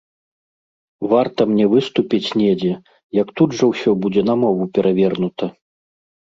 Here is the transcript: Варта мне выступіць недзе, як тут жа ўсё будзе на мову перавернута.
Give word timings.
Варта 1.11 1.41
мне 1.51 1.65
выступіць 1.73 2.33
недзе, 2.41 2.73
як 3.21 3.27
тут 3.37 3.49
жа 3.61 3.65
ўсё 3.75 3.91
будзе 4.07 4.21
на 4.33 4.39
мову 4.47 4.63
перавернута. 4.77 5.45